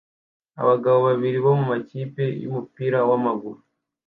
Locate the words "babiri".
1.07-1.37